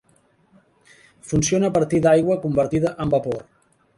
Funciona 1.33 1.69
a 1.69 1.75
partir 1.77 2.01
d’aigua 2.05 2.39
convertida 2.47 2.95
en 3.05 3.15
vapor. 3.15 3.39